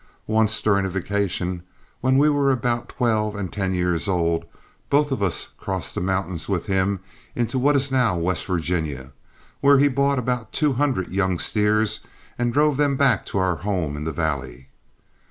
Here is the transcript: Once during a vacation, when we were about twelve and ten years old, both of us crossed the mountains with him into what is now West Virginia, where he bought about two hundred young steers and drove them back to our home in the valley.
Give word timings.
Once 0.25 0.59
during 0.63 0.83
a 0.83 0.89
vacation, 0.89 1.61
when 1.99 2.17
we 2.17 2.27
were 2.27 2.49
about 2.49 2.89
twelve 2.89 3.35
and 3.35 3.53
ten 3.53 3.71
years 3.71 4.07
old, 4.07 4.45
both 4.89 5.11
of 5.11 5.21
us 5.21 5.49
crossed 5.59 5.93
the 5.93 6.01
mountains 6.01 6.49
with 6.49 6.65
him 6.65 7.01
into 7.35 7.59
what 7.59 7.75
is 7.75 7.91
now 7.91 8.17
West 8.17 8.47
Virginia, 8.47 9.11
where 9.59 9.77
he 9.77 9.87
bought 9.87 10.17
about 10.17 10.51
two 10.51 10.73
hundred 10.73 11.09
young 11.09 11.37
steers 11.37 11.99
and 12.35 12.51
drove 12.51 12.77
them 12.77 12.95
back 12.95 13.23
to 13.27 13.37
our 13.37 13.57
home 13.57 13.95
in 13.95 14.03
the 14.03 14.11
valley. 14.11 14.69